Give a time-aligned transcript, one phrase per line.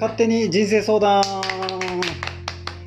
[0.00, 1.24] 勝手に人生相談、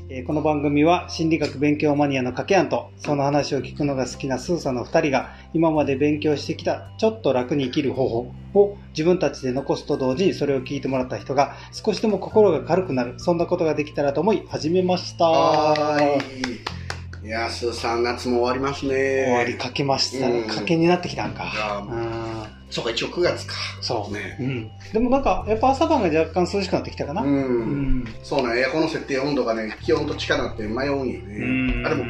[0.07, 15.25] えーこの番組は心理学勉強マニアの掛け案とその話を聞くのが好きなスーさんの2人が今まで勉強してきたちょっと楽に生きる方法を自分たちで残すと同時にそれを聞いてもらった人が少しでも心が軽くなるそんなことができたらと思い始めました。
[17.23, 17.27] い。
[17.27, 19.25] いや、スーさん、夏も終わりますね。
[19.25, 20.39] 終わりかけましたね。
[20.39, 20.47] うん。
[20.47, 21.85] かけになってきたんか。
[21.87, 22.20] うん
[22.71, 23.53] そうか、一応9月か。
[23.81, 27.29] そう、ねうん、でもなんかやっぱ朝晩が若干涼しくなってきたかな、うん。
[27.29, 27.63] う
[28.03, 31.83] んそうね、エアコンの設定温度がね、気温と力って迷うんようんね。
[31.85, 32.05] あ、でも、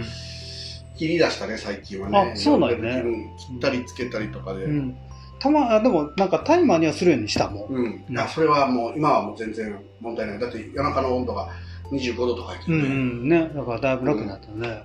[0.97, 2.33] 切り出したね、最近はね。
[2.33, 4.65] あそうなんよねうん切ったりつけたりとかで。
[4.65, 4.77] ううん。
[4.89, 4.97] ん、
[5.39, 8.19] たまあでもなんかタイマーにはするようにしたもん、うん。
[8.19, 10.39] あ、それはもう、今はもう全然問題ない。
[10.39, 11.49] だって夜中の温度が
[11.91, 12.89] 25度とか言ってうんうね。
[12.89, 14.83] んねだからだいぶ楽になったね、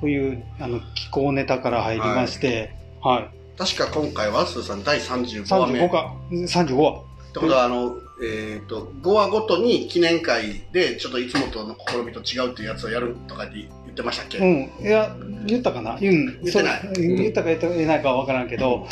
[0.00, 5.80] というあの気候ネタから入りましてはい、確か今回は、スーさん、第35話目。
[5.80, 6.14] 35か。
[6.30, 7.94] 35話ってことは、あの、
[8.24, 14.70] えっ、と、5話ごとに記念会で、ちょっといつもとの試みと違うっていうやつをやるとかって言ってましたっけ、うん。
[14.82, 16.92] いや言ったかな、うん、言ってない。
[16.94, 18.86] 言ったか言ってないかは分からんけど、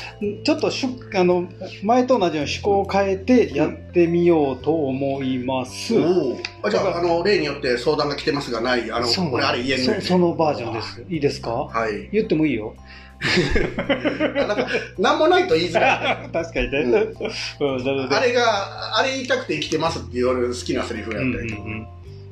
[0.45, 1.49] ちょっとしゅあの
[1.83, 10.83] 前と同じように趣向を変えてやってみようと思います、おおあじゃあ、あの、例によって相談が来てますがない、あの、これあれ言えそのバージョンで。
[10.83, 11.05] す。
[11.09, 11.53] いいですか？
[11.53, 12.11] はい。
[12.13, 12.75] 言ってもいいよ
[14.47, 14.67] なんか、
[14.99, 16.29] なんもないと言いづらい。
[16.33, 16.93] 確かにね、うん。
[16.93, 21.57] うんなのであれが、あれ言いたくて生きてますっていう俺好きなセリフやったけど。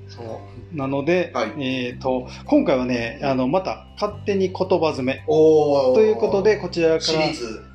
[0.09, 0.23] そ
[0.73, 0.77] う。
[0.77, 1.53] なので、はい。
[1.59, 5.25] えー、と今回はねあのまた勝手に言葉詰め。
[5.27, 7.01] ということでこちらから。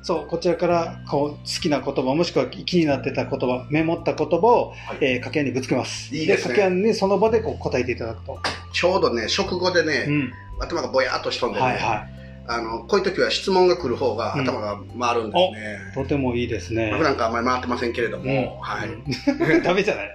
[0.02, 4.98] そうこちらからこう好きな言葉もしくは気になってた言葉メモった言葉を、はい。
[5.00, 6.14] えー掛け合いにぶつけます。
[6.14, 6.54] いいですね。
[6.54, 8.38] 掛け合いにその場でこう答えていただくと、
[8.72, 10.32] ちょうどね、食後でね、うん。
[10.60, 12.06] 頭がぼやっとしとんでね、はいは
[12.46, 14.42] あの、こういう時は質問が来る方がうん。
[14.42, 15.78] 頭が回るんですね。
[15.92, 16.92] いとてもいいですね。
[16.96, 18.60] 普段からあんまり回ってませんけれども、うん。
[18.60, 18.88] はい。
[18.88, 20.14] う んダメじゃない？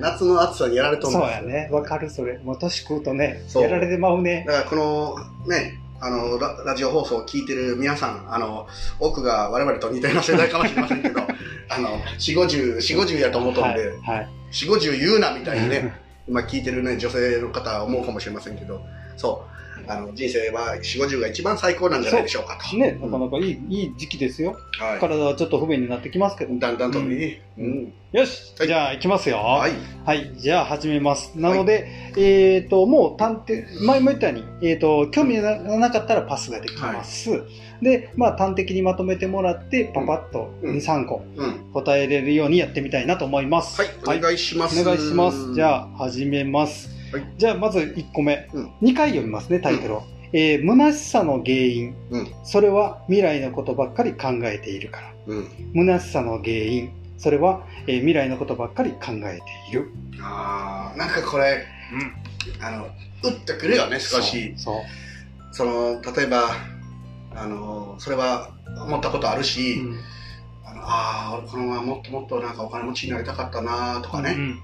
[0.00, 1.22] 夏の暑さにやられとんです。
[1.22, 1.68] そうやね。
[1.70, 2.38] わかるそれ。
[2.38, 4.44] もう年食うとねやられてまうね。
[4.46, 5.16] だからこの
[5.48, 8.66] ね、あのララジオ放送を聞いてる皆さん、あの
[8.98, 11.20] 多くが我々と似たような世代かもしれませんけど、
[11.70, 14.28] あの4、50、4、50やと思うとんで、はい、はい。
[14.50, 15.94] 4、50言うなみたいにね、
[16.28, 18.82] 今聞いてるね、女性の方は思うかもしれませんけど、
[19.16, 22.76] そう、あの人生は4、50が一番最高なんじゃないでしょうかと。
[22.76, 24.56] ね、うなんかなかいいいい時期ですよ。
[24.78, 26.54] は体はちょっと不便になってきますけど。
[26.54, 26.58] い。
[26.58, 27.92] だんだんとね、ううんん。
[28.12, 29.36] よし、はいじゃあ行きますよ。
[29.38, 29.58] は。
[29.58, 29.72] はい
[30.14, 30.40] い。
[30.40, 31.32] じゃあ始めます。
[31.36, 37.42] なので、えっ、と、もう探偵、前も言ったように、えっ、と、興味がなかったらパスができます。
[37.80, 41.72] で、まあ端的にまとめてもらって、パパッとうん2、3個うん。
[41.72, 43.80] 答えれるようにやってみたいなと思います。
[43.80, 44.18] はい。
[44.18, 44.80] お願いします。
[44.80, 45.54] お願いします。
[45.54, 47.01] じゃあ始めます。
[47.12, 48.48] はいじゃあまず1個目。
[48.52, 50.02] うん2回読みますね、タイトルを。
[50.32, 55.12] えー虚しさの原因、うんそれは未来のことばっかり考えているから。
[55.26, 55.48] うん。
[55.74, 59.90] 虚しさの原因、それは、えー未来のことばっかり考えている。
[60.22, 61.64] あーなんかこれ、
[62.60, 62.86] あの、
[63.22, 64.54] 打ってくるよね、少し。
[64.56, 64.74] そう。
[65.52, 66.48] その、例えば、
[67.34, 68.50] あの、それは
[68.86, 69.98] 思ったことあるし、うん
[70.64, 74.60] あのああ、俺このままもっともっとなんかお金持ちになりたかったなとかね、うん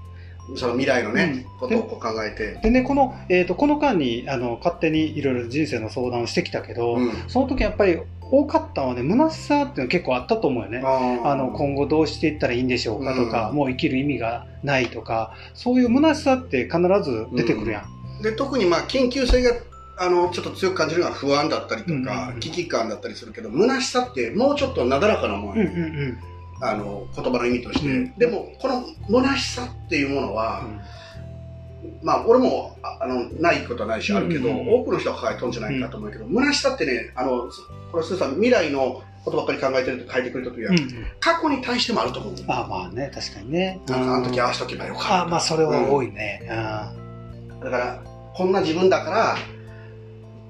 [0.55, 1.59] その未来のね、うん。
[1.59, 7.11] ことを考えて、でね、この、えー、とこの間にあの勝手にいろいろ人生の相談をしてきたけど、うん。
[7.27, 7.99] その時やっぱり
[8.31, 10.81] 多かったのはね、虚しさっていうのは結構あったと思うよね。
[10.83, 13.55] ああの今後どうしていったらいいんでしょうかとか、うん。
[13.55, 17.99] もう生きる意味がないとか、そういう虚しさって必ず出てくるやん。
[18.21, 19.51] で特にまあ緊急性が
[19.97, 26.17] あのちょっと強く感じるのは不安だったりとか、うん危機感だったりするけど虚しさってもうちょっとなだらかなもんうんや、うんうん
[26.61, 28.13] あの言葉の意味として、うん。
[28.17, 28.83] でもこの
[29.21, 30.81] 虚しさっていうものは、うん。
[32.01, 34.59] まあ俺もああのないことはないしあるけど、うん。
[34.59, 37.61] うん多くの人が抱えとんじゃないかと思うけど、虚しさってねあのす
[37.91, 40.73] これスーさん未来のことばっかり考えてると書いてくれた時は、
[41.19, 42.33] 過去に対してもあると思う。
[42.47, 43.81] あまあね、確かにね。
[43.87, 45.23] なんかあの時合あわせとけばよかった。
[45.23, 46.43] あまあそれは多い、いね。
[46.47, 48.03] だから
[48.33, 49.37] こんな自分だから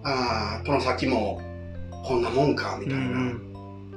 [0.04, 1.42] あーこの先も
[2.06, 3.34] こんなもんかみたいな、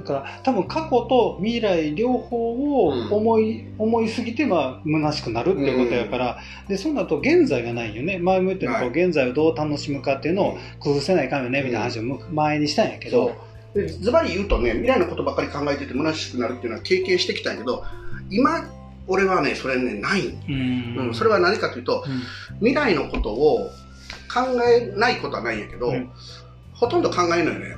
[0.03, 6.39] だから多分過去と未来両方を思い,、思いすぎてまあ虚しくなるっていうことやから、
[6.69, 8.19] でそうなると現在がないよね。
[8.19, 13.33] 前も言ったようにこうは現在をどう楽しむかっていうのを工夫せないかんよねみたいな話をむ前にしたんやけど、
[13.75, 17.85] でズバリ言うとね未来のことばっかり考えてて虚しくなるっていうのは経験してきたんやけど
[18.31, 18.69] 今
[19.07, 20.97] 俺はねそれねない、うん。
[21.09, 22.05] うん、それは何かというと
[22.59, 23.71] 未来のことを
[24.33, 26.11] 考えないことはないんやけど、うん。
[26.75, 27.77] ほとんど考えないのよね、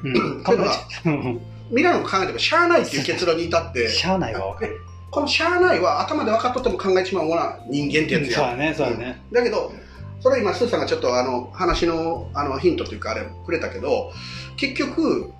[1.04, 4.80] うん未来のこと考えてもしゃあないっていう結論に至って しゃあないわ分かる。
[5.10, 9.72] このしゃあないは頭で分かっとっても考えちまうものは人間ってやつや、そうだねそうだね、だけど
[10.20, 14.10] それは今スーさんがちょっとあの話のあのヒントというかあれくれたけど
[14.56, 15.30] 結局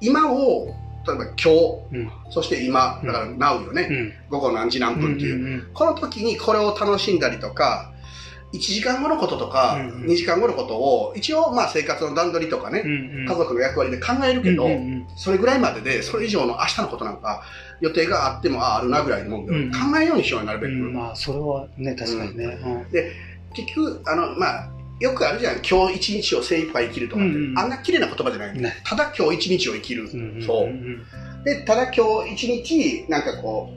[0.00, 0.74] 今を
[1.06, 1.48] 例えば今日、
[1.92, 2.10] うん。
[2.30, 4.12] そして今、だから Now よね、うん。
[4.30, 5.70] 午後何時何分っていう、うんうん。
[5.74, 7.91] この時にこれを楽しんだりとか、
[8.52, 10.10] 1時間後のこととか、うんうん。
[10.10, 12.82] 2時間後のことを、一応まあ生活の段取りとかね、
[13.26, 14.68] 家族の役割で考えるけど、
[15.16, 17.42] それぐらいまでで、それ以上の明日のことなんか、
[17.80, 20.72] 予定があっても、ああ、あるなぐらいのもんで、うん考えようにしようよ、なるべく。
[20.72, 20.92] うん。
[20.92, 22.86] まあそれはね確かにね、うん。
[23.54, 24.68] 結局、あの、まあ、
[25.00, 28.74] よくあるじゃん、今日一日を精一杯生きるとかって、あんな綺麗な言葉じゃない、ね。
[28.84, 30.08] ただ今日一日を生きる。
[30.46, 30.66] そう。
[30.68, 31.02] ん
[31.44, 33.70] で、ただ今日一日、なんかこ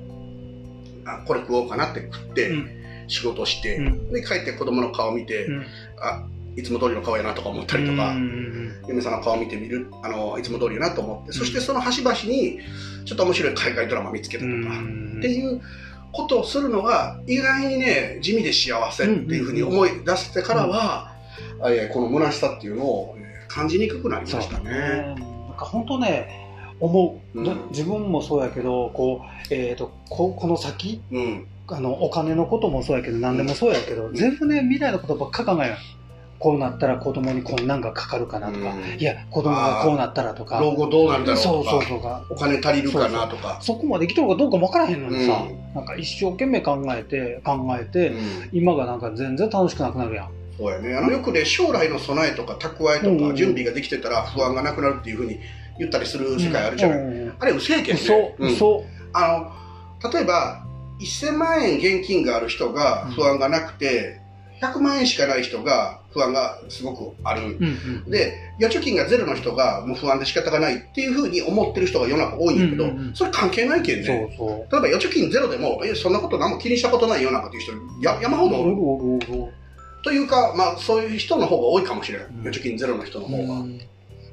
[1.06, 4.12] う、あこれ食おうかなって食って、うん仕事して、うん。
[4.12, 5.66] で、帰って子供の顔見て、うん。
[6.02, 6.25] あ、
[6.56, 8.56] いつも通りの顔やなとか思ったりとか、うんうん
[8.88, 12.60] 嫁さんの顔見てみる、あの、いつも通りやなと思って、そしてその端々に、
[13.06, 15.60] ちょっと面白い海外ドラマ見つけたうとか、んっていう
[16.12, 21.16] ことをするのが、意外にね、地味で幸せっていうふうに思い出してからは、
[21.68, 25.16] えーこの虚しさっていうのをえー感じにくくなりましたね。
[25.18, 26.28] なんか本当ね
[26.80, 27.46] 思う、うん。
[27.46, 31.48] だ自分もそうやけどこう、えー、とここの先うん。
[31.67, 35.75] あのお金のこともそうやけど何でもそうやけど、全部ね未来のことばっか考える。
[36.38, 39.00] こうなったら子供にこんなんがかかるかなとか、うん。
[39.00, 40.59] いや子供がこうなったらとか。
[40.59, 42.01] 老後どうなるだろうそうとか、そうそう。
[42.01, 43.57] かお金足りるかなとか。
[43.62, 45.73] そこまで生きとるかどうかも分からへんのにさ、うん。
[45.73, 48.19] なんか一生懸命考えて考えて、うん。
[48.51, 50.29] 今がなんか全然楽しくなくなるやん。
[50.57, 50.94] そうやね。
[50.95, 53.29] あの、よくね、将来の備えとか蓄えとうん。
[53.29, 55.39] か準備ができてたら不安がなくなるっていうふうに
[55.79, 56.97] 言ったりする世界あるじゃない。
[56.97, 57.33] うん。
[57.39, 58.01] あれ、嘘やけんね。
[58.01, 58.51] 嘘うん。
[58.51, 58.83] 嘘
[59.13, 59.51] あ
[60.03, 60.64] の、例えば、
[61.00, 64.21] 1000万円現金がある人が不安がなくて、
[64.62, 67.42] 100万円しかない人が不安がすごくある。
[67.42, 67.63] うん
[68.06, 74.06] うんで、預貯金がゼロの人がもう不安で仕方がないっていうふうに思ってる人が世の中多いんやけど、うんうんうんそれ関係ないけんね。
[74.38, 79.53] そうそう例えば預貯金ゼロでも、え、そんなこと何も気にしたことないよなんかっていう人や山ほどおる。
[80.03, 82.27] というか、まあそういう人の方が多いかもしれない。
[82.31, 83.65] ん預貯金ゼロの人の方が。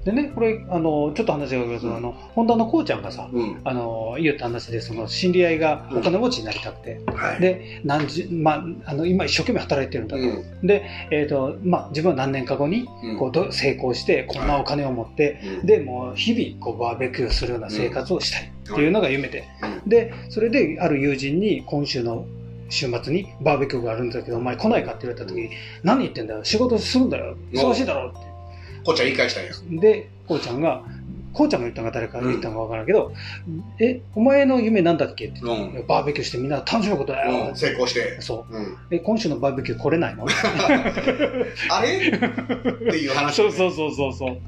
[0.05, 1.97] でねこれあのちょっと話が変わるけど、うん。
[1.97, 3.61] あのホンダのこうちゃんがさうん。
[3.65, 7.41] あの言った話でその知り合いがお金持ちになりたくて、はい。
[7.41, 10.67] で何十、まあ、あの今一生懸命働いてるんだと、うん。
[10.67, 13.19] で、えーとまあ、自分は何年か後にうん。
[13.19, 15.67] こうど成功してこんなお金を持って、うん。
[15.67, 19.45] でもう日々こうバーベキューするような生活をしたいっていうのが夢で、
[19.85, 19.89] うん。
[19.89, 22.27] でそれである友人に今週の
[22.71, 25.51] 週末にバーベキューがあるんだけどお前来ないかって言われた時に
[25.83, 26.43] 何言ってんだよ。
[26.43, 27.37] 仕事するんだよ。
[27.53, 28.31] 忙しいだろって
[28.84, 29.81] こっちゃん言い返したんや。
[29.81, 30.82] で、こうちゃんが、
[31.32, 33.12] こうちゃんが言ったのか誰かが言ったのかわからんけど、
[33.79, 35.29] え、お前の夢なんだっけ？
[35.29, 35.87] ってうん。
[35.87, 37.49] バーベキューしてみんな楽しむことだよ。
[37.49, 38.20] うん、成功して。
[38.20, 38.55] そう。
[38.55, 38.76] うん。
[38.90, 40.26] え、今週のバーベキュー来れないの？
[41.70, 41.96] あれ？
[41.96, 43.34] っていう話。
[43.37, 44.38] そうそうそうそうそう。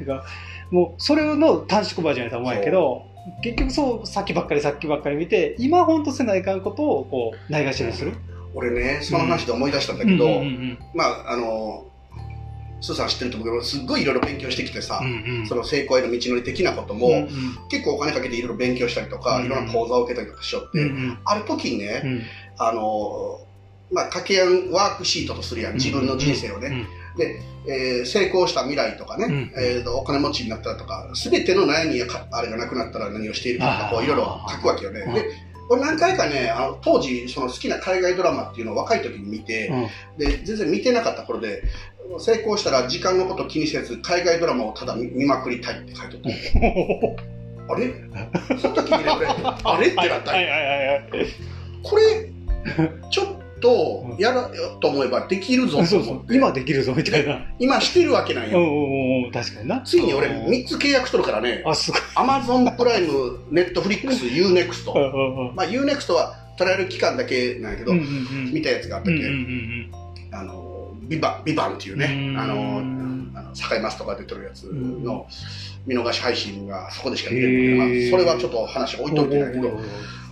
[0.00, 0.24] だから
[0.70, 3.02] もう、それの短縮バージョンやと思うんやけど、
[3.42, 8.12] 結局そう、さっきばっかりさっきばっかり見て、今ほんとせないかんことを、こう、ないがしろにする。
[8.54, 11.86] 俺ね、その話で思い出したんだけど、うんうんまあ、あの、
[12.80, 15.46] スーさん知ってると思うけど、すっごいいろいろ勉強してきてさ、うんうん。
[15.46, 17.28] その成功への道のり的なことも、うんうん。
[17.68, 20.84] 結構お金かけていろいろ勉強したりとか、うんいろんな講座を受けたりとかしよって、う。
[20.84, 21.18] んうん。
[21.24, 22.22] ある時にね、うん。
[22.58, 23.40] あの、
[23.90, 26.86] まあ、掛け合うワークシートとするやん、自分の人生をね。
[27.16, 35.04] で、えー成功した未来とかね、うんえーとお金持ちになったらとか、すべての悩みやかあれがなくなったら何をしているかとか、こういろいろ書くわけよね。
[35.70, 39.88] 俺何回かね、あの当時、その好きな海外ドラマっていうのを若い時に見て、うん
[40.18, 41.62] で、全然見てなかった頃で、
[42.18, 47.38] 成功したら時間のこと気にせず、海外ドラマをただ見見まくりたいって書いてあった。
[47.74, 47.92] あれ？
[48.58, 49.88] その時にね、俺、あれ？
[49.88, 51.02] ってなったんよはいはいはいはい。
[51.82, 52.32] これ、
[53.10, 53.26] ちょっ
[53.60, 55.80] とやらよと思えばできるぞ。
[56.30, 57.40] 今できるぞみたいな。
[57.58, 58.50] 今してるわけなん。
[58.50, 58.58] よ。
[58.58, 59.80] うんうんうん、確かにな。
[59.80, 61.62] ついに俺うん3つ契約しとるからね。
[62.14, 65.54] アマゾンプライム、ネットフリックス、UNEXT。
[65.54, 68.08] まあ UNEXT はトライアル期間だけなんやけど、うんうんう
[68.50, 68.52] ん。
[68.52, 69.90] 見たやつがあったっけ、うんうんうん
[70.30, 72.38] あの、ビバビバンっていうね、うん。
[72.38, 72.82] あの、
[73.38, 75.26] あの堺マスとか出てるやつの
[75.86, 79.80] 見逃し配信がそこでしか見れないまあそれはちょっと話置いといてないけど、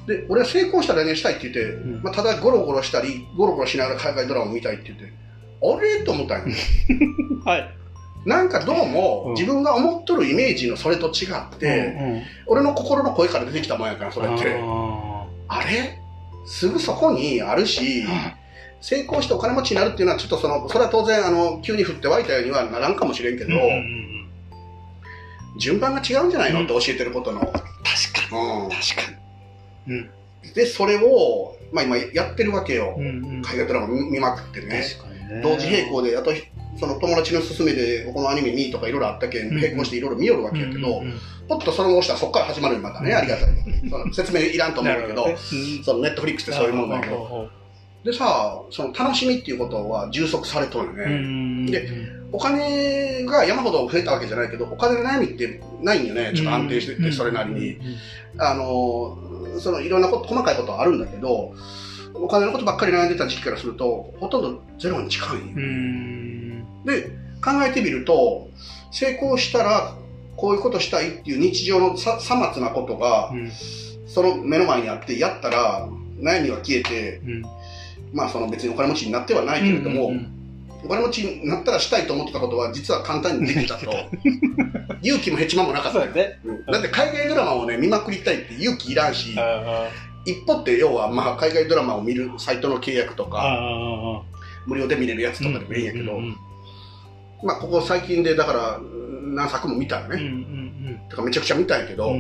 [0.07, 5.05] で、俺は成功したら何したいって言って、んまあ、ただゴロゴロしたり、ゴロゴロしながら海外ドラマを見たいって言って、
[5.63, 6.05] あれ？
[6.05, 6.55] と思ったんよ。
[7.45, 7.71] はい。
[8.25, 11.67] なんかどううんも自分が思っとるイメージのそれと違って、
[11.99, 14.59] うんうん俺の心の声から出てきたもんやから、それって。
[14.63, 15.99] ああれ？
[16.47, 18.05] すぐそこにあるし、
[18.81, 23.73] 成功してお金持ちになるっていうのは、ちょっとその、それは当然、あの、急に降って湧いたようにはならんかもしれんけど、ーうんうんう
[24.13, 24.17] ん
[25.59, 27.41] 順番が違うんじゃないの、うんって教えてることの。
[27.41, 28.75] 確かうんに。
[28.75, 29.17] 確かに。
[29.89, 30.11] うん。
[30.55, 32.95] で、それを、まあ今やってるわけよ。
[32.97, 34.83] うんうん海外ドラマ見見まくってね。
[35.29, 35.41] ね。
[35.43, 36.33] 同時並行で、あと、
[36.79, 41.03] その友達の勧めで、このアニメ見とかいろいろあったけん、うん並行していろいろ見よるわけやけど、
[41.49, 43.47] ポッとそれを押したらそこから始まるよまたね、ありがたい。
[43.89, 45.37] その説明いらんと思うけど、ね
[45.85, 47.17] そのネットフリックスってそういうもんだけど。
[48.05, 48.11] ど。
[48.11, 51.03] でさ、その楽しみっていうことは充足されとるよね。
[51.05, 56.33] うんでお金が山ほど増えたわけじゃないけど、お金の悩みってないんよね。
[56.35, 57.79] ちょっと安定してて、それなりに。
[58.37, 59.17] あの、
[59.61, 61.55] そのいろんなこと、細かいことはあるんだけど、
[62.15, 65.39] お金のことばっかり悩んでた時期からすると、ほとんどゼロに近い。
[66.85, 67.11] で、
[67.45, 68.49] 考えてみると、
[68.91, 69.95] 成功したら、
[70.37, 73.33] こういうことしたいっていう日常のささまつなことが、
[74.07, 77.21] その目の前にあって、やったら、悩みは消えて、
[78.13, 80.13] まあその別にお金持ちになってはないけれども、
[80.85, 83.91] お金持ちになったらしたいと思ってたことは実は簡単にできたと
[85.03, 86.39] 勇気もヘチマもなかったよ、ね。
[86.45, 86.67] うん。
[86.67, 89.37] だって海外ドラマをね見まくりたいって勇気いらんし
[90.25, 94.23] 一歩って要はまあ海外ドラマを見るサイトの契約とか
[94.67, 96.19] 無料で見れるやつとかでもいいんやけど、
[97.43, 98.81] まあここ最近でだから
[99.23, 102.13] 何作も見たよね、とかめちゃくちゃ見たんやけど、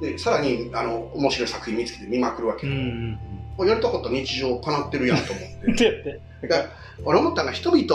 [0.00, 3.18] でさらにあの面白い作品見つけて見まくるわけ、うん
[3.58, 6.20] やるとこと日常かなってるやんと思って。
[7.04, 7.86] 俺思ったのが人々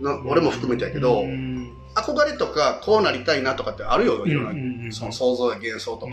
[0.00, 1.24] の俺も含めてやけど、
[1.96, 6.12] 憧れとかこうなりたいなとかってあるよいろんな、その想像や幻想とか、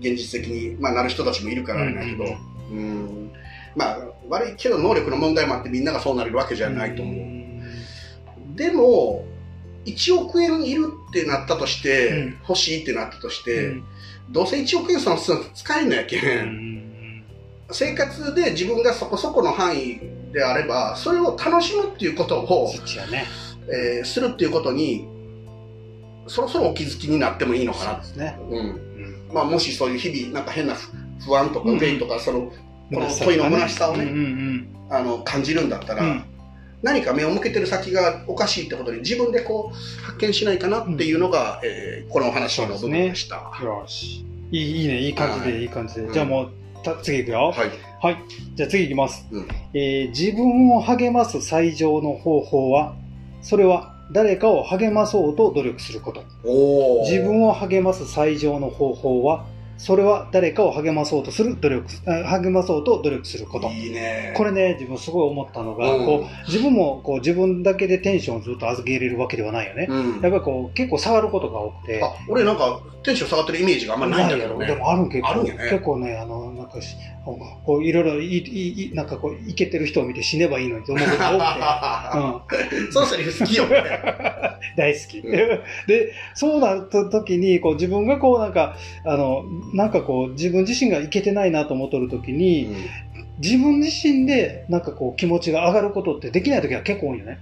[0.00, 2.24] 現実的に、まあ、なる人たちもいるからあれだけど、
[2.70, 3.32] うん。
[3.76, 9.24] まあ悪いけど能力の問題もあってみんながそうなれるわけじゃないと思う、でも
[9.84, 13.74] 1億円いるってなったとして、欲しいってなったとして、
[14.30, 17.24] どうせ1億円その使えんのやけん、
[17.70, 19.98] 生活で自分がそこそこの範囲
[20.32, 22.72] であればそれを楽しむっていうことを、
[23.10, 23.26] ね
[23.68, 25.06] えー、するっていうことに
[26.26, 27.98] そろそろお気づきになってもいいのかな。
[27.98, 28.80] ですね、うん。
[29.32, 30.74] まあ、もしそういう日々なんか変な
[31.24, 36.24] 不安とか憂いとか、そのこの問いの虚しさをね、あの感じるんだったら、
[36.82, 43.52] 何か目を向けてる先がおかしいってことに自分でこう発見しないかなっていうのが、うん、えー、このお話の部分でした。
[43.60, 44.24] ね、よし。
[44.50, 45.00] いいいいね。
[45.00, 46.50] いい感じで、はい、いい感じで、じゃあもう
[47.02, 47.52] 次いくよ。
[47.56, 47.70] はい。
[48.02, 48.16] はい。
[48.54, 49.26] じゃあ次いきます。
[49.30, 52.96] うん、えー、自分を励ます最上の方法は、
[53.42, 56.22] それは誰かを励まそうと努力すること。
[57.04, 59.44] 自分を励ます最上の方法は、
[59.78, 63.68] それは誰かを励まそうとする努力、励まそうと努力すること。
[63.68, 64.32] いいね。
[64.36, 69.88] これね、自分すごい思ったのが、うん、こう、自分もこう自分だけでテンションをずっと預けれるわけではないよね。
[69.90, 72.00] うん、やっぱりこう、結構下がることが多くて。
[72.00, 74.66] あ、俺なんかテンション下がってるイメージがあんまりないんだけどね。
[74.66, 76.78] でもあるん結構、あるね、結構ね、あの、なんか
[77.24, 82.76] こう、いろいろい、い、い、なんかこう、いけてる人を見て死ねばいいのにと思うことが多くて。
[82.76, 82.92] うん。
[82.92, 83.82] そのセリフ好きよね。
[84.76, 85.18] 大好き。
[85.18, 85.32] うん、
[85.86, 92.74] で、そうなった時に、こう自分がこうなんか、あの、なんかこう、自分自身がいけてないなと思っとる時に、うん、
[93.42, 97.40] 自分自身でなんかこう気持ちが上がることってできない時は結構多いよね。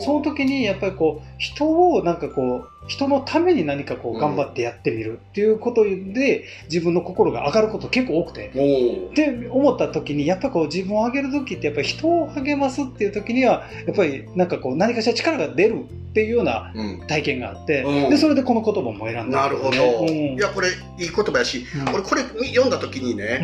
[0.00, 8.48] その時にやっぱりこう人をなんかこう人のために何かこう頑張ってやってみるっていうことで自分の心が上がること結構多くて。
[8.48, 16.72] って思った時にやっぱこう自分を上げる時ってやっぱり人を励ますっていう時にはやっぱりなんかこう何かしら力が出るっていうような
[17.06, 23.40] 体験があって、うん、でそれでこの言葉も選んだ、ね、なるほど、うん、いやこれいい言葉やし、うん、俺これ読んだ時にね、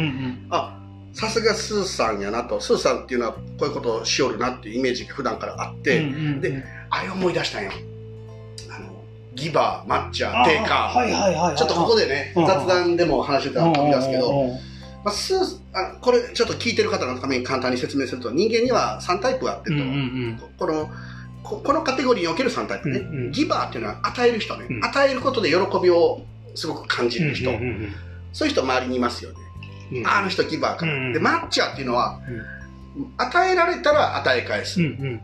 [0.50, 0.83] あ
[1.14, 7.70] さすがスーさんやなと、スーさんっていうのはこういうことをしよるなっていうイメージが普段からあって、うんうんうん、で、あれ思い出したんよ。
[8.68, 8.92] あの、
[9.34, 10.88] ギバー、マッチャー、テイカー。
[10.88, 14.44] はいはいはい、ちょっとここでね、雑談でも話してたら飛び出すけど、
[15.04, 19.88] まあ、スーあこれちょっと聞いてる方のために簡単に説明すると、人間には3タイプあってと、うんうんう
[20.32, 20.90] ん、この、
[21.44, 26.22] ここのカテゴリーにおける3タイプね、うんうん、ギバーっていうのは与える人ね、うん、与えることで喜びを
[26.56, 27.92] すごく感じる人、うんうんうん、
[28.32, 29.43] そういう人周りにいますよね。
[29.92, 31.06] うん、あの人ギバーから、うん。
[31.06, 32.20] うん、でマッチャーっていうのは、
[32.96, 35.20] うん、与えられたら与え返す、うんうん、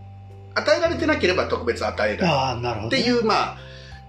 [0.54, 3.58] 与えられてなければ特別与えないっていうまあ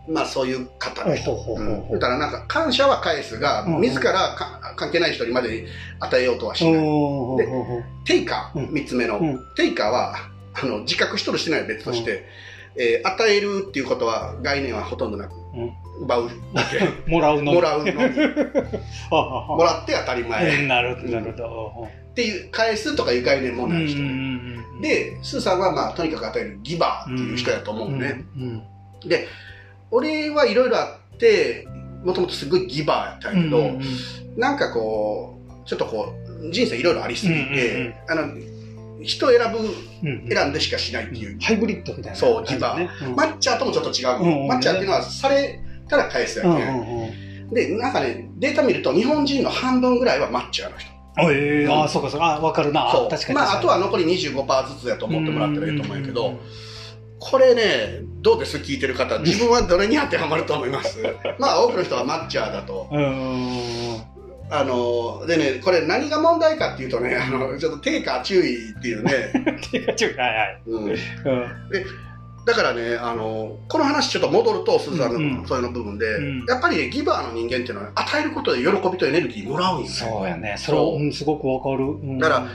[0.10, 1.05] まあそういう方。
[1.05, 1.24] ね、
[1.91, 4.36] だからなんか感謝は返すが、自ら
[4.75, 5.67] 関係ない人にまで
[6.00, 6.74] 与えようとはしない。
[7.38, 7.48] で
[8.05, 9.20] テイカー、3つ目の、
[9.55, 10.15] テイカーは
[10.53, 12.25] あの自覚しとるしてないは別として、
[12.75, 15.34] えー、与えるっていうことは概念はほとんどなく、
[16.01, 16.29] 奪う
[17.08, 17.53] もらうの。
[17.53, 17.91] もらうのみ。
[19.12, 20.65] もらって当たり前。
[20.67, 21.88] なるほどなるほど。
[22.12, 24.01] っていう返すとかいう概念もない人。
[24.81, 28.24] でスーさんはまあとにかく与えるギバーっていう人やと思うね。
[29.05, 29.27] で
[29.91, 31.67] 俺はいろいろあって
[32.03, 33.79] もともとすごいギバーやったんやけど
[34.38, 38.34] なんかこうちょっとこう人生いろいろありすぎてあの
[39.03, 41.39] 人選ぶ、選んでしかしないっていう。
[41.41, 43.15] ハイブリッドみたいな、そう、ギバー。
[43.15, 44.48] マッチャーともちょっと違う。
[44.48, 45.60] マッチャーっていうのは、され
[45.91, 50.89] たら返すやけ、で、なんかね、データ見ると、日本人の半分ぐらいはマッチャーの人。
[51.29, 52.36] ええああ、そうかそうか。
[52.38, 52.89] あわかるな。
[53.10, 53.36] 確かに。
[53.36, 56.39] まあ、あとは残り25%ずつやと思ってもらったらいいと思うんやけど、
[57.19, 58.57] これね、どうです？
[58.57, 59.19] 聞いてる方。
[59.19, 60.98] 自分はどれに当てはまると思います？
[61.38, 62.88] まあ、多くの人はマッチャーだと。
[64.53, 69.31] あの、でね、これ何が問題かっていうとね、あの、ちょっと定価注意っていうね。
[69.71, 70.62] 定価注意、はいはい。
[70.67, 70.83] うん。
[70.83, 70.95] うん、で、
[72.45, 79.89] だからね、あの、この話ちょっと戻ると、スーザンの、うんうん、そういうの部分で、うん、やっぱり、ね、ギバーの人間っていうのは、与えることで喜びとエネルギーもらうんよ、ね。
[79.89, 80.55] そうやね。
[80.57, 81.86] それ、うん、すごくわかる。
[81.86, 82.48] うん、だから、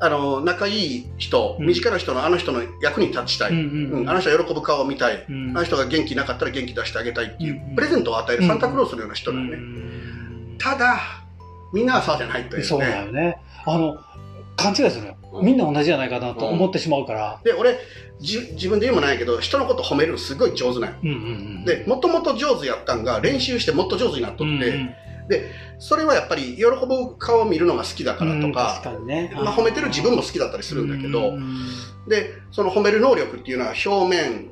[0.00, 3.52] あの、仲いい人、身近な人のあの人の役に立ちたい。
[3.52, 3.54] う
[4.02, 9.58] んあの人が喜ぶ顔を見たい、あの人が元気なかったら元気出してあげたいっていう、プレゼントを与えるサンタクロースのような人だよね。
[10.58, 10.98] ただ、
[11.72, 12.64] みんなはそうじゃないという、ね。
[12.64, 13.38] そうだよね。
[13.64, 13.96] あの、
[14.56, 15.16] 勘違いするよ。
[15.42, 17.40] みんな同じじゃないかなと思ってしまうから。
[17.42, 17.78] で、俺、
[18.20, 20.96] じ自分で言うもないけど、人のこと褒めるのすごい上手なんよ。
[21.02, 21.18] うんうんう
[21.60, 24.66] ん、で、もともと上手やったんが、練習してもっと上手になっとって、うんう
[25.24, 34.50] ん、で、それはやっぱり喜ぶ顔を見るのが好きだからとか、うんね、まあ、褒めてる自分も好きだったりするんだけど、うんうん、で、その褒める能力っていうのは表面、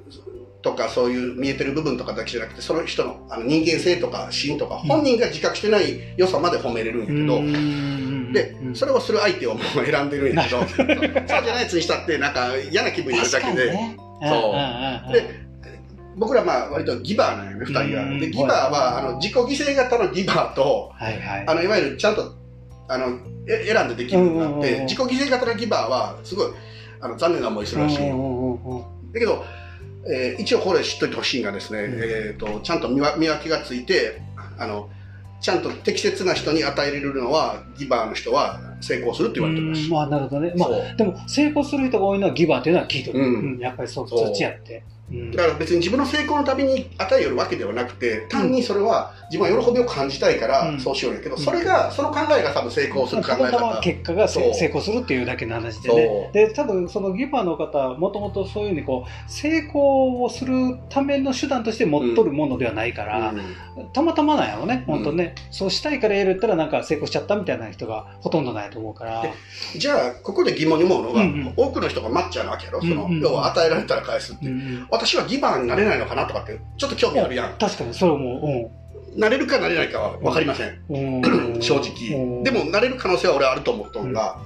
[0.63, 7.41] とかそういう見えてる部分とかだけじゃなくてその人のあの人間性とか芯とか本人が自覚してない良さまで褒めれるんやけど、
[8.33, 14.55] でそれをする相手をもう選んでるんやけどそうじゃないやつにしたってなんか嫌な気分になるだけで、ね、そ
[15.09, 15.13] う。
[15.13, 15.41] で
[16.17, 18.21] 僕らまあ割とギバーなんよね2人が。
[18.21, 22.35] でギバーはあの自己犠牲型のギバーと、はいはい、あのいわゆるちゃんと
[22.89, 23.19] あの
[23.49, 26.53] え選んでできるようになって、自己犠牲型のギバーはすごい
[27.01, 27.99] あの残念な思いするらしい。
[27.99, 29.45] だけど
[30.09, 34.23] えー、一応これ知っといてほしいがですね、うん、えーと、ちゃんと見分けがついて
[34.59, 34.89] あの
[35.41, 39.89] ちゃんと適切な人に与えれるのはギバーの人は成功するって言われてます。
[39.89, 40.53] まあなるほどね。
[40.57, 43.21] まあでも成功する人が多いのはギバーっていうのは聞いてる。
[43.21, 44.83] うん、やっぱりそうそっちやって。
[45.35, 53.81] だから別に自分の成功のために与えるわけではなくて、単にそれは自分は喜びを感じたいからそうしようんやけど、それが、その考えが多分成功する考え方。
[53.81, 56.31] 結果が成功するっていうだけの話でね。
[56.33, 63.33] で、多分そのギバーの方、もともとそういうふうにこう、成功をするための手段として持っとるものではないから、
[63.93, 65.37] たまたまなんやろね、本当ね。
[65.53, 69.25] そうしたいからやるったらなんか成功しちゃったみたいな人がほとんどないと思うから。
[69.77, 71.23] じゃあ、ここで疑問に思うのが、
[71.57, 74.87] 多くの人がマッチャーなわけやろ、その、要は与えられたら返すっていう。
[74.91, 77.55] 私はギバーになれないのかなとかって、ちょっと興味あるやん。
[77.59, 78.80] 確かに、それも、うん。
[79.17, 80.81] なれるかなれないかは分かりません。
[80.89, 82.43] うん、正直。
[82.45, 84.41] でも、なれる可能性は俺あると思ったのが、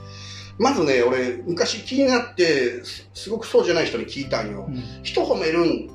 [0.58, 2.82] うん、まずね、俺、昔気になって、
[3.14, 4.66] すごくそうじゃない人に聞いたんよ。
[4.68, 5.90] うん、人褒めるん、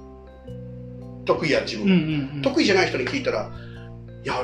[1.25, 3.49] 得意や自分、うんうんうん、得意じゃない人に聞いたら、
[4.23, 4.36] いや、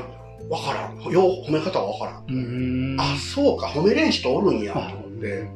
[0.49, 1.11] わからん。
[1.11, 2.97] よう褒め方はわからん。
[2.99, 5.47] あ、そうか、褒めれん人おるんや、と思って。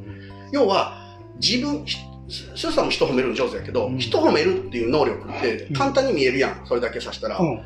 [0.52, 0.98] 要は、
[1.40, 1.86] 自分、
[2.30, 7.62] スーさんも人褒めるの上手やけど、うん、人褒めるっていう能力って簡単に見えるやん、それだけさしたら、うん、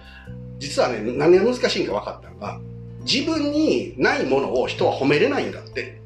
[0.63, 2.59] 実はね何が難しいんか分かったのが
[3.01, 6.01] 自分にないものを人は褒めれないんだって。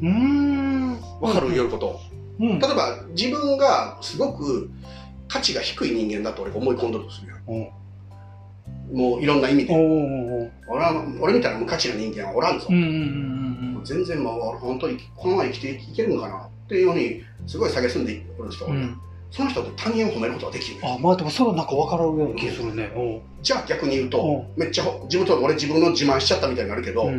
[0.00, 0.74] うん。
[1.20, 2.00] 分かる言うこと、
[2.38, 4.70] うん、例えば自分がすごく
[5.28, 7.44] 価値が低い人間だと俺が思い込んどるとするやん、
[8.92, 9.72] もういろんな意味で。
[9.74, 18.98] 俺は俺みたいな無価値な人間はおらんぞ、全然もう本当にこのまま生きていけるのかなっていうようにすごい下げすんでいる人が、うん、
[19.34, 20.76] その人って他人を褒めることができる。
[20.84, 22.72] あまあでもそれはなんか分からんような気する。
[22.72, 22.88] ね、
[23.42, 27.10] じゃあ逆に言うと、めっちゃ自分と俺自分の自慢しちゃったみたいになるけど、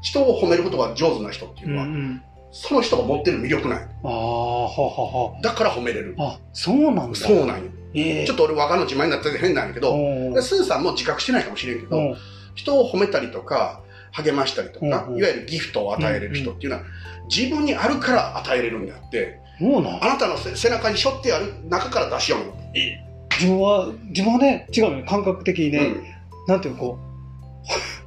[0.00, 2.22] 人を褒めることが上手な人っていうのは、うんうん。
[2.52, 3.88] その人が持ってる魅力ない。
[4.04, 5.40] ああ、ははは。
[5.42, 6.14] だから褒めれる。
[6.16, 7.18] あ、そうなんだ。
[7.18, 7.70] そうなんよ。
[7.94, 9.92] えー、ちょっと俺若の自慢になって変なんやけど、
[10.40, 12.16] スーさんも自覚してないかもしれんけど、
[12.54, 13.80] 人を褒めたりとか、
[14.12, 16.82] 励ましたりとか、いわゆるギフトを与えれる人っていうのは、
[17.28, 19.40] 自分にあるから与えれるんであって、
[20.02, 22.40] あなたの背中に背負ってある中から出しよう
[23.38, 26.04] 自分は、自分はね、違うよ、感覚的にね、うん、
[26.46, 27.04] なんていうこう、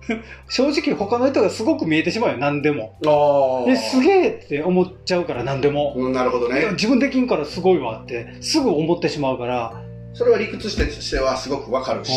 [0.50, 2.96] 正直他の人がすごく見えてしまうよ、何でも。
[3.06, 5.94] あすげえって思っちゃうから、何でも。
[5.96, 6.70] うん、なるほどね。
[6.72, 9.84] 自分できんからすごいわって、すぐ思ってしまうから。
[10.14, 12.12] それは理屈としてはすごくわかるし、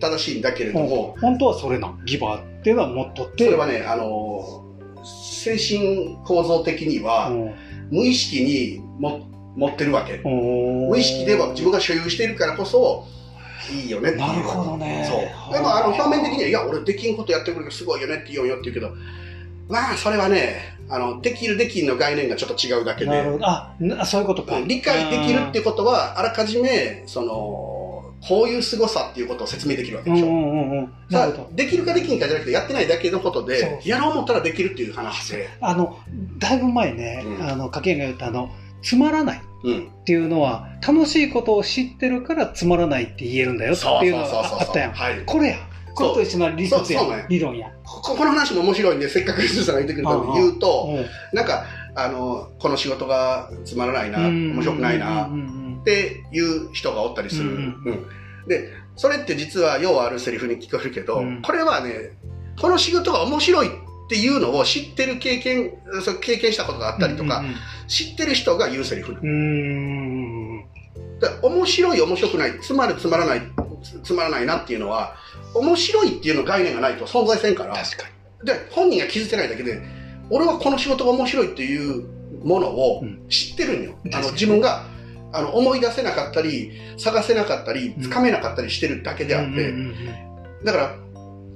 [0.00, 1.16] 正しいんだけれども。
[1.20, 3.44] 本当はそれな、ギバーっていうのは持っとって。
[3.44, 4.62] それはね、あの
[5.04, 7.30] 精神構造的には、
[7.90, 10.18] 無意識にも持ってるわけ。
[10.24, 13.06] 無意識では自分が所有しているからこそ、
[13.72, 14.26] いいよねっていう。
[14.26, 15.06] なるほどね。
[15.08, 15.16] そ
[15.50, 15.54] う。
[15.54, 18.94] でも、あの、表面的には、いや、俺できんことやってくれるすごいよねって言うよって言うけど、
[19.68, 23.10] まあ、それはね、あの、できるできんの概念がちょっと違うだけで。
[23.42, 24.60] あ、そういうことか。
[24.60, 27.73] 理解できるってことは、あらかじめ、その、
[28.26, 30.26] こういう凄さっていうことを説明できるわけでしょ。
[30.26, 35.48] うんうんうん、さあ、できるかできんかじゃなくて、やってないだけのことで、やろう思ったらできるっていう話で。
[35.60, 35.98] あの、
[36.38, 38.50] だいぶ前ね、うん、あの、かけが言ったあの、
[38.82, 45.24] つまらないっていうのは、うん、楽しいことを知ってるからつまらないって言えるんだよっていうのがあったやん。
[45.26, 45.56] これや。
[45.94, 47.70] これと一緒な理屈や、ね、理論や。
[47.84, 48.16] こ。
[48.16, 50.88] この話も面白いんで、せっかくスーさんが言ってくれたのに言うと、
[51.32, 55.28] なんか、あの、この仕事がつまらないな、面白くないな、
[55.84, 57.50] っていう人がおったりする。
[57.50, 58.06] うん
[58.46, 62.10] で、それって実はようあるセリフに聞こえるけど、うん、これはね、
[62.60, 63.70] この仕事が面白いっ
[64.08, 65.72] ていうのを知ってる経験、
[66.20, 67.54] 経験したことがあったりとか、うんうん
[67.86, 69.12] 知ってる人が言うセリフ。
[69.12, 69.18] で
[71.42, 73.42] 面白い面白くない、つまるつまらない、
[73.82, 75.16] つつまらないなっていうのは、
[75.54, 78.04] 面白いっていうの概念がないと存在せんから、確か
[78.44, 79.82] で、本人が気づいてないだけで、
[80.30, 82.06] 俺はこの仕事が面白いっていう
[82.44, 83.28] ものをうん。
[83.28, 83.94] 知ってるんよ。
[84.04, 84.32] あの確かに。
[84.32, 84.84] 自分が
[85.34, 89.30] あの思い出せなかったり、探せなかったり、つかめなかったりしてるだけに。
[89.30, 89.74] であって、
[90.64, 90.94] だから、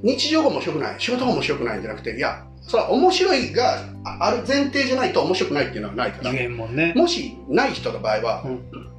[0.02, 6.48] 日常が面白くない、仕事が面白くないんじゃなくて、いや、それは面白いがあある前提じゃないと面白くないっていうのはないからね。
[6.94, 8.97] もしない人の場合は、うん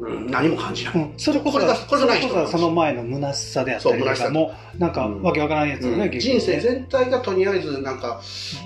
[0.00, 0.94] 何も感じない。
[0.94, 5.22] うん、それこそこれがこれがない人その前の虚しさであったりとかもなんかうん。
[5.22, 6.18] わけわからんやつよね、うん。
[6.18, 8.20] 人生全体がとりあえずなんか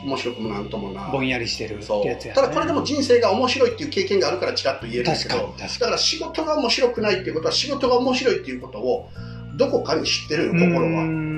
[0.04, 1.10] 面白くもなんともな。
[1.10, 2.06] ぼんやりしてるってそう。
[2.06, 9.10] やつや、ね、ただこれでも人生が面白いっていう経験があるからちらっと言えるけどだから仕事が面白くないっていうことは仕事が面白いっていうことを
[9.56, 11.02] どこかに知ってるよ心は。
[11.04, 11.33] ん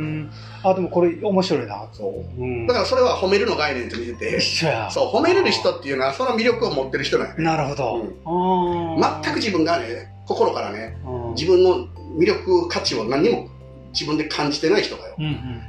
[0.71, 2.43] あでもこれ面白いな、そう。
[2.43, 2.67] うん。
[2.67, 4.37] だ、からそれは褒めるの概念と見てて。
[4.39, 4.91] 一緒や。
[4.91, 7.45] そう褒めれる人っていうのはその魅力を持ってる人なんやね。
[7.45, 9.01] なるほど、うん。
[9.23, 11.35] 全く自分がね心からねうん。
[11.35, 11.87] 自分の
[12.19, 13.49] 魅力価値を何にも
[13.93, 15.15] 自分で感じてない人がよ。
[15.19, 15.63] うんうん。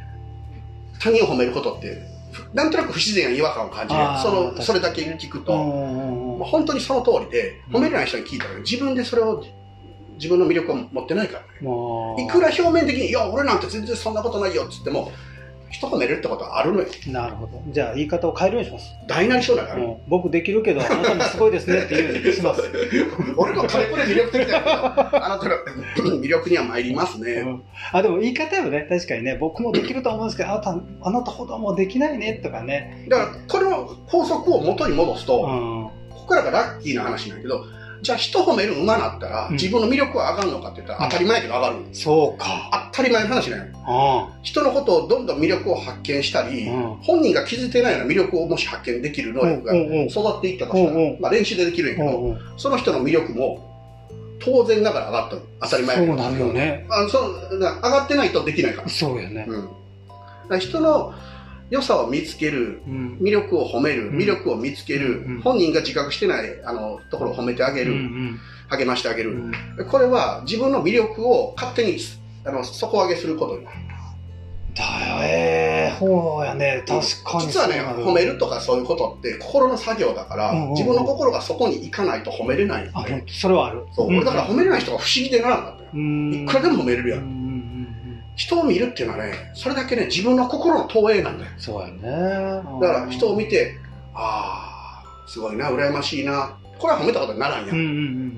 [1.00, 2.18] 他人を褒めることって
[2.54, 5.54] なんとなく不自然や違和感を感じるそのそれだけ聞くと、
[6.44, 7.76] 本当にその通りで、うん。
[7.78, 9.44] 褒めれない人に聞いたら、自分でそれを、
[10.18, 12.24] 自分の魅力を持ってないからね。
[12.24, 15.12] いくら表面的に、いや、俺なんて全然そんなことないよって言っても、
[15.70, 16.88] 人褒めれるってことはあるのよ。
[17.08, 17.62] なるほど。
[17.72, 22.62] じゃあ言い方を変えるようにします、大なり小なり僕できるけどあなたもすごいですねっていうようにします。
[23.36, 25.50] 俺のかれこれ魅力的だけど、あなた
[26.04, 27.32] の魅力には参りますね。
[27.34, 27.64] うん。
[27.92, 28.88] あでも言い方よね。
[28.90, 29.38] 確かにね。
[29.40, 33.06] 僕もできると思うんですけどあなたあなたほどもできないねとかね。
[33.10, 35.90] だから、これの法則を元に戻すと、うん。
[36.10, 37.66] ここからがラッキーな話なんやけど、
[38.02, 39.54] じゃあ人褒める馬なったら、うん。
[39.54, 42.02] 自分の魅力は上がるのかって言ったら当たり前やけど上がるんです。
[42.04, 42.90] そうか。
[42.92, 43.58] 当たり前の話な
[44.44, 46.96] 人のことをどんどん魅力を発見したり、うん。
[47.02, 50.08] 本人が気づいてないような魅力をもし発見できる能力がうんうんうん。
[50.08, 51.22] 育っていったとしたら、うんうん。
[51.22, 52.40] まあ、練習でできるんやけど、うんうん。
[52.58, 53.68] その人の魅力も
[54.40, 56.86] 当然ながら上がった当たり前そうなるよね。
[56.90, 57.20] あのそ
[57.52, 59.48] 上がってないとできないから,、そうよね。
[60.50, 61.14] うん、人の
[61.70, 63.18] 良さを見つけるうん。
[63.22, 64.18] 魅力を褒めるうん。
[64.18, 68.40] 魅力を見つける、うん本人が自覚してないあのところを褒めてあげうんうる、ん。
[68.70, 69.88] 励ましてあげる、うん。
[69.90, 71.98] これは自分の魅力を勝手に
[72.46, 73.78] あの底上げすることになる
[74.78, 76.84] だよえー、そうやね。
[76.88, 80.74] 確かに実はね褒めるとかそういうことって心の作業だから、うんうんうん。
[80.74, 83.86] 自分の心がそこに行かないと褒めれないねほんとそれはある。
[83.94, 86.34] そう、俺だから褒めれない人が不思議でならなかったよ、うん。
[86.44, 87.47] いくらでも褒めれるやん
[88.38, 91.52] 人を見るっていうのはねそれだけね自分の心の投影なんだよ。
[91.58, 92.02] そうやね。
[92.80, 93.76] だから人を見て
[94.14, 96.58] ああすごいな羨ましいな。
[96.80, 97.92] これは褒めたことにならんや、うんんうんう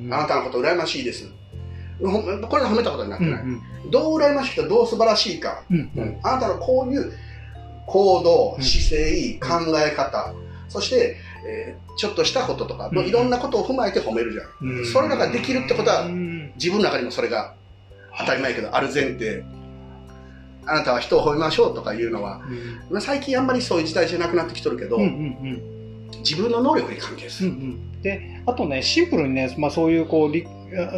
[0.04, 0.14] んうん。
[0.14, 1.30] あなたのこと羨ましいです。
[2.02, 3.92] ほこれは褒めたことになってない、うんうん。
[3.92, 6.20] どう羨ましくてどう素晴らしいか、うんうん。
[6.24, 7.12] あなたのこういう
[7.86, 8.64] 行動、うん。
[8.64, 10.34] 姿勢、考え方、
[10.70, 14.70] そして、えーちょっとしたこととかいろんなことを踏まえて褒めるじゃん。
[14.70, 16.54] うんそれらができるってことはうん。
[16.56, 17.56] 自分の中にもそれが
[18.18, 19.44] 当たり前やけど、ある前提。
[20.66, 22.94] あなたは人を褒めましょうとかいうのは、うん。
[22.94, 25.80] まあ最近あんまりそういう時代じゃなくなってきとるけど、うんうん
[26.20, 27.58] 自分の能力に関係すうんうる。
[27.68, 28.02] ん。
[28.02, 30.46] であとねシンプルにね、まあ、そういうこうり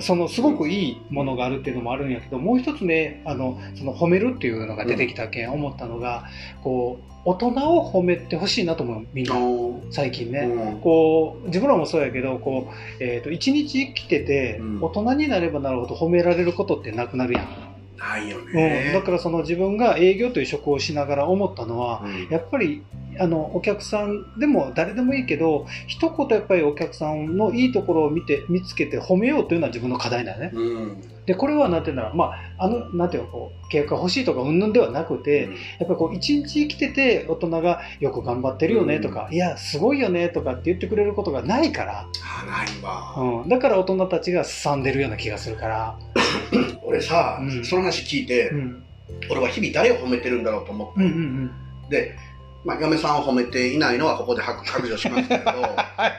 [0.02, 6.26] そのすごくいいものがあるっていうのもあるんやけどもう一つねあのその褒めるっていうのが出てきたけん思ったのが、
[6.63, 7.47] こう大人
[7.78, 9.36] を褒めてほしいなと思うみんな。
[9.91, 10.39] 最近ね。
[10.39, 10.82] うん。
[10.82, 14.84] こう自分らもそうやけどこう、えー、と一日生きてて、うん。
[14.84, 17.47] 大人になればなるほど褒められることってなくなるやん、
[18.02, 18.92] ないようん、ね。
[18.94, 22.28] だからその自分が営業という職をしながら思ったのはうん。
[22.30, 22.84] やっぱり
[23.20, 30.52] あのお客さんでも誰でもいいけど一言やっぱりお客さんのいいところを見て見つけて褒めようというのは自分の課題だよね。
[30.54, 32.15] うんでこれはなんていうんだろう。
[32.15, 43.41] まああのなんていうのこう契約が欲しいとかうんぬんではなくて、やっぱりこう一日生きてて大人がよく頑張ってるよねとか、いやすごいよねとかって言ってくれることがないから、あないわ。
[43.43, 45.99] うん、だから大人たちがすさんでるような気がするから、
[46.84, 47.65] 俺さ、うん。
[47.65, 48.84] その話聞いて、うん、
[49.29, 51.17] 俺は日々誰を褒めてるんだろうと思って、うんうん
[51.84, 51.89] うん。
[51.89, 52.15] で、
[52.63, 56.13] まあ、嫁さんを褒めていないのはここで白 白状しますけれど、はい。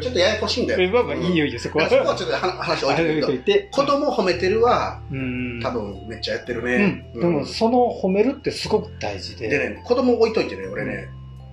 [0.00, 0.90] ちょっとややこしいんだよ。
[0.90, 1.90] まあまあいいよいいよそこは。
[1.90, 3.68] そこはちょっとは話置いといて。
[3.70, 7.12] 子供を褒めてるはうん多分めっちゃやってるうねん。
[7.12, 9.48] でもその褒めるってすごく大事で。
[9.48, 11.08] でね、子供置いといてね、俺ね、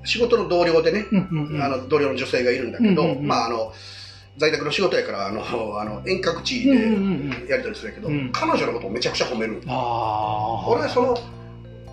[0.05, 1.03] 仕事の同僚でね、
[1.61, 3.73] あの同僚の女性がいるんだけど、まああの、
[4.37, 5.41] 在宅の仕事やから、あの、
[5.77, 6.71] あの遠隔地で
[7.49, 8.29] やり取りするけど、うん。
[8.31, 9.61] 彼女のことをめちゃくちゃ褒める。
[9.67, 11.17] ああ俺はその、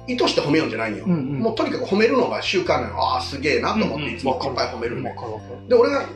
[0.06, 1.04] 意図して褒めようんじゃないんよ。
[1.04, 1.38] うんうん。
[1.40, 2.98] もうとにかく褒めるのが習慣なの。
[2.98, 5.10] ああ、すげえなと思っていつもいっぱい褒めるんで。
[5.68, 6.06] で、俺が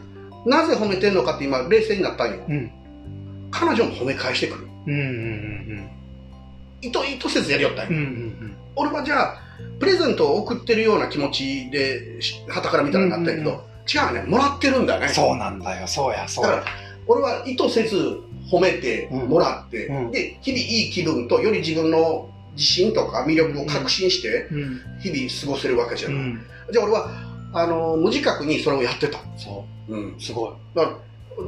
[0.47, 2.41] なぜ褒めてんのかって今、冷静になったんよ。
[2.49, 2.71] うん。
[3.51, 4.69] 彼女も褒め返してくる。
[4.87, 5.91] うんうんうん
[6.83, 9.39] 意図意図せずやりよったんや、うんうん俺はじゃあ
[9.79, 13.61] プレゼントを送ってるような気持ちではたから見たらなったけど、うんうん
[13.93, 14.23] 違うね。
[14.23, 15.09] もらってるんだね。
[15.09, 16.57] そうなんだよ、そうや、そうや。
[16.57, 16.73] だから。
[17.09, 20.11] 俺は意図せず褒めてうんもらって、うん。
[20.13, 24.81] で日々いい気分とより自分の自信とか魅力を確信してうん。
[25.01, 26.41] 日々過ごせるわけじゃない、うん。
[26.73, 27.11] じゃあ俺は
[27.53, 30.53] あの無自覚にそれをやってた、そうん、う、すごい。
[30.75, 30.97] だか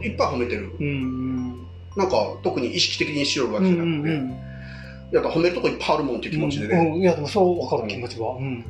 [0.01, 1.67] らいっぱい褒めてるうんうん。
[1.97, 7.01] なんか特に意識的にしよるわうんうけじゃなくて、んいやだから褒めるとこいっぱいあるもんっていう気持ちでね、うん。
[7.01, 8.37] いや、でもそう分かる気持ちは。
[8.37, 8.65] うん。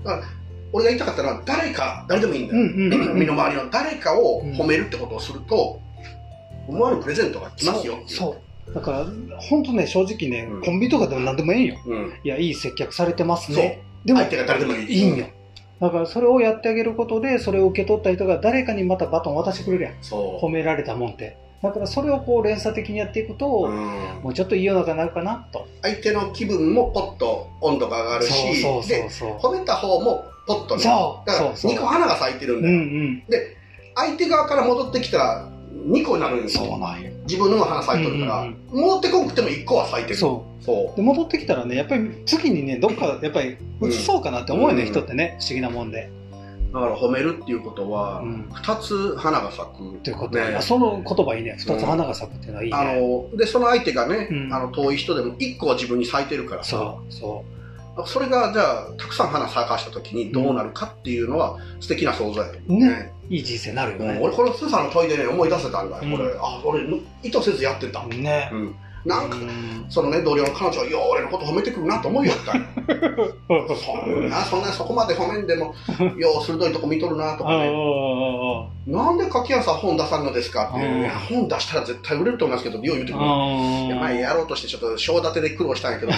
[0.73, 3.19] 俺が言いたかったのは誰か誰でもいいんだよ、うんうんうん。
[3.21, 5.81] 身の回りの誰かを褒めるってことをすると、
[6.67, 8.52] 思わぬプレゼントが来ますよそう。
[8.75, 9.07] だから、
[9.39, 11.77] 本当ね、正直ねうん、コンビとかでも何でもいいよ。
[11.87, 13.83] うん、いや、いい接客されてますね。
[14.05, 15.27] でも、相手が誰でもいいいいんよ。
[15.81, 19.95] だから、それをやってあげることで、それを受け取った人が誰かにまたバトン渡してくれるやん。
[20.01, 21.37] そ褒められたもんって。
[21.63, 23.77] だから、それをこう連鎖的にやっていくと、う、うん
[24.23, 25.69] もうちょっといい世の中になるかなと。
[25.83, 29.31] 相手の気分もポッと温度が上がるしそうそうでそう。
[29.39, 33.23] 褒めた方もポッとねそうだからそうそう2個花が咲いてるんうだよ、んうん。
[33.95, 35.52] 相手側から戻ってきたら
[35.87, 36.65] 2個になるんですよ。
[36.65, 37.11] そうなんよ。
[37.25, 40.17] 自分のも花咲いてるから、うん戻ってこんくても1個は咲いてる。
[40.17, 40.65] そう。
[40.65, 46.09] そで戻ってきたらねやっぱり次にねどっかやっぱり移そうかなって思うよね、うん人ってね不思議なもんで、
[46.71, 49.99] うだから褒めるっていうことは、うん、2つ花が咲く。
[50.03, 50.39] ということ。
[50.39, 51.57] は、ねその言葉いいね。
[51.59, 54.53] 二つ花が咲くっていうのはいいね、あのでその相手がね、うん。
[54.53, 56.65] あの遠い人でも1個は自分に咲いてるから。
[56.65, 57.13] さそう。
[57.13, 57.45] そ
[58.07, 63.13] それがじゃあたくさん花咲かした時にどうなるかっていうのは素敵な想像やと思うね。
[63.22, 64.23] ういい人生になるよね、うん。
[64.25, 66.17] 俺このスーさんの問いでね思い出せたんだよ、うん。
[66.19, 66.85] これあ俺
[67.23, 68.51] 意図せずやってた、ね。
[68.53, 68.75] うん、
[69.07, 69.87] なんかうん。
[69.89, 72.53] そのね同僚の彼女はよう俺のこと褒めてくるなと思うよった
[73.75, 75.75] そんなそんなそこまで褒めんでも
[76.19, 77.73] よう鋭いとこ見とるなとかね。
[78.87, 86.13] なんで柿谷さん本出さんのですかって、本出したら絶対売れると思いますけどよう言うてくるいや前やろうとしてちょっと正立てで苦労したんやけど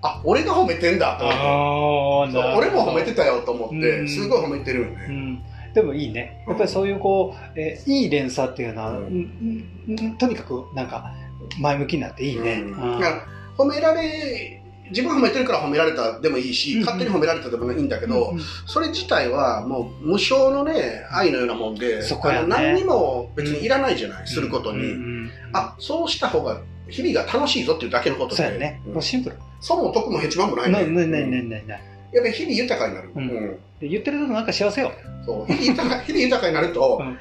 [0.00, 4.08] あ俺が褒めてんだと思って俺も褒めてたよと思って、うん。
[4.08, 5.42] すごい褒めてるよね、うん
[5.74, 6.44] でもいいね。
[6.46, 8.96] やっぱりそういうこう、えーいい連鎖っていうのは、うん。
[8.98, 11.12] うんうんとにかくなんか
[11.60, 12.94] 前向きになっていいね、うん。
[12.94, 13.00] うん。
[13.00, 13.26] だから
[13.58, 22.48] 褒められ自分褒めてるから褒められたでもいいし、うん勝手に褒められたでもいいんだけど、うんそれ自体はもう無償のね愛のようなもんで、そこやね。
[22.48, 24.86] 何にも別にいらないじゃない、することに、うんう
[25.26, 28.92] んあそうした方が日々が楽しいぞっていうだけのことでそうやね、うん。
[28.94, 29.36] もうシンプル。
[29.60, 31.66] 損も得もヘチマもないないないないうんないない。
[31.66, 31.80] ない
[32.12, 34.92] やっぱり日々豊かになる、うん言ってるとなんか幸せよ。
[35.24, 37.18] そう日々豊か日々豊かになると、うん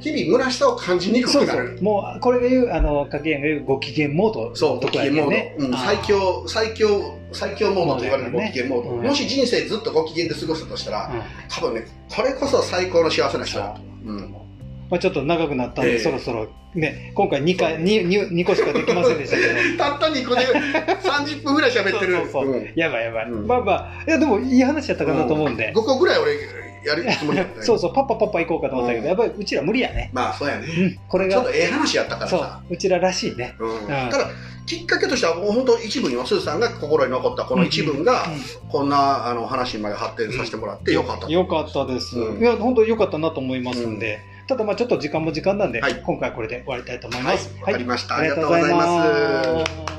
[0.00, 1.82] 日々虚しさを感じにくそうそくなるう。
[1.82, 4.56] もう、これが言う、あの、かけやんが言うご機嫌モード。
[4.56, 5.98] そう、ご機嫌モード、うん、最。
[5.98, 13.80] 強、最強、最強モードと言われるご機嫌モード、うんもし人生ずっとご機嫌で過ごしたとしたら、うん多分ね、これこそ最高の幸せな人だと。
[14.06, 14.43] うん
[14.90, 19.78] まあちょっと長くなったんで、ええそろそろね、今回2回、2, 2, 2個しかできませんでしたけど。
[19.78, 22.16] たった2個で30分ぐらい喋ってる。
[22.16, 23.26] そうそうそううんやばいやばい。
[23.26, 25.72] うんまあまあ、いやでもいい話やったかなと思うんで。
[25.72, 26.32] 5個ぐらい俺
[26.84, 30.10] やるつもりだったねそうそう、パッパパッパ行こうかと思ったけど、うんやっぱりうちら無理やね。
[30.12, 30.66] まあそうやね。
[30.66, 33.54] うん、これがちょっと、ええ話やったからさ。、うちららしいね。
[33.58, 34.30] うんんただ
[34.66, 38.24] きっかけとしてはもう本当一部にはスーさんが心に残ったこの一文が
[38.70, 42.18] こんなあの話にまで発展させてもらってよかったとよかったです。
[42.18, 46.02] うんいや、本当によかったなと思いますんで、ただまあちょっと時間も時間なんで、はい。
[46.02, 47.36] 今回はこれで終わりたいと思いはい。
[47.36, 47.54] ます。
[47.60, 49.88] わかりました、あありがとうございます。
[49.88, 49.93] す。